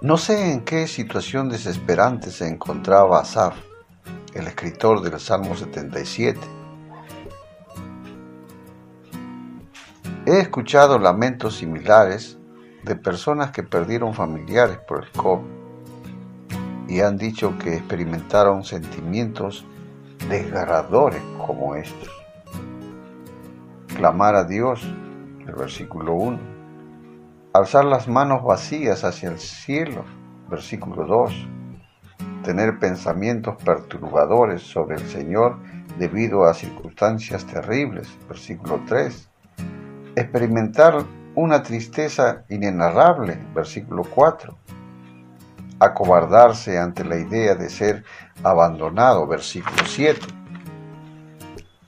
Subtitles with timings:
[0.00, 3.56] No sé en qué situación desesperante se encontraba Asaf,
[4.32, 6.38] el escritor del Salmo 77.
[10.24, 12.38] He escuchado lamentos similares
[12.84, 15.46] de personas que perdieron familiares por el COVID
[16.86, 19.64] y han dicho que experimentaron sentimientos
[20.28, 22.08] desgarradores como estos.
[23.96, 24.80] Clamar a Dios,
[25.44, 26.57] el versículo 1.
[27.52, 30.04] Alzar las manos vacías hacia el cielo,
[30.48, 31.48] versículo 2.
[32.44, 35.58] Tener pensamientos perturbadores sobre el Señor
[35.98, 39.30] debido a circunstancias terribles, versículo 3.
[40.14, 44.56] Experimentar una tristeza inenarrable, versículo 4
[45.80, 48.04] acobardarse ante la idea de ser
[48.42, 50.20] abandonado, versículo 7.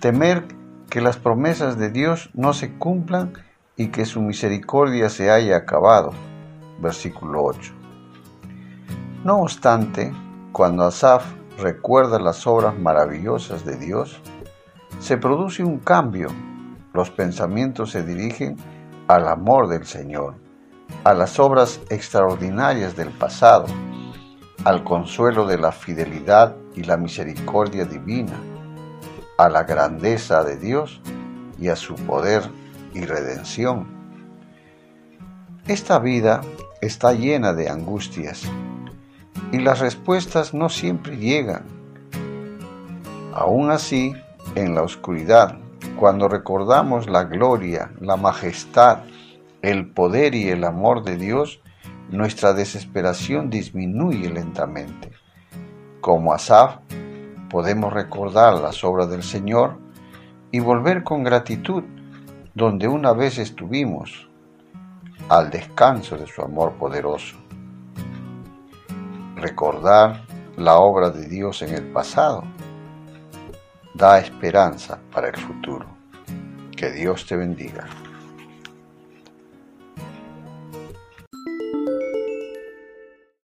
[0.00, 0.44] Temer
[0.90, 3.32] que las promesas de Dios no se cumplan
[3.76, 6.10] y que su misericordia se haya acabado,
[6.80, 7.72] versículo 8.
[9.24, 10.12] No obstante,
[10.52, 11.24] cuando Asaf
[11.58, 14.20] recuerda las obras maravillosas de Dios,
[15.00, 16.28] se produce un cambio.
[16.92, 18.56] Los pensamientos se dirigen
[19.08, 20.46] al amor del Señor
[21.04, 23.66] a las obras extraordinarias del pasado,
[24.64, 28.32] al consuelo de la fidelidad y la misericordia divina,
[29.38, 31.00] a la grandeza de Dios
[31.58, 32.42] y a su poder
[32.96, 33.86] y redención.
[35.66, 36.40] Esta vida
[36.80, 38.44] está llena de angustias
[39.52, 41.64] y las respuestas no siempre llegan.
[43.34, 44.14] Aún así,
[44.54, 45.58] en la oscuridad,
[45.98, 49.00] cuando recordamos la gloria, la majestad,
[49.62, 51.60] el poder y el amor de Dios,
[52.10, 55.10] nuestra desesperación disminuye lentamente.
[56.00, 56.76] Como Asaf,
[57.50, 59.78] podemos recordar las obras del Señor
[60.52, 61.82] y volver con gratitud
[62.56, 64.30] donde una vez estuvimos,
[65.28, 67.36] al descanso de su amor poderoso.
[69.34, 70.22] Recordar
[70.56, 72.44] la obra de Dios en el pasado
[73.92, 75.84] da esperanza para el futuro.
[76.74, 77.88] Que Dios te bendiga.